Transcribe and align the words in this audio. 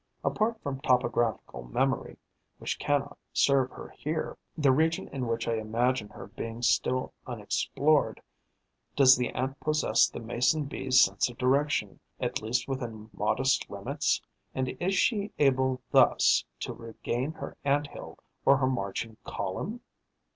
Apart 0.23 0.59
from 0.63 0.79
topographical 0.81 1.61
memory, 1.61 2.17
which 2.57 2.79
cannot 2.79 3.19
serve 3.33 3.69
her 3.69 3.89
here, 3.89 4.35
the 4.57 4.71
region 4.71 5.07
in 5.09 5.27
which 5.27 5.47
I 5.47 5.57
imagine 5.57 6.07
her 6.09 6.25
being 6.29 6.63
still 6.63 7.13
unexplored, 7.27 8.19
does 8.95 9.15
the 9.15 9.29
Ant 9.29 9.59
possess 9.59 10.07
the 10.07 10.19
Mason 10.19 10.63
bee's 10.65 10.99
sense 11.01 11.29
of 11.29 11.37
direction, 11.37 11.99
at 12.19 12.41
least 12.41 12.67
within 12.67 13.11
modest 13.13 13.69
limits, 13.69 14.19
and 14.55 14.69
is 14.79 14.95
she 14.95 15.33
able 15.37 15.83
thus 15.91 16.45
to 16.61 16.73
regain 16.73 17.33
her 17.33 17.55
Ant 17.63 17.85
hill 17.85 18.17
or 18.43 18.57
her 18.57 18.67
marching 18.67 19.17
column? 19.23 19.81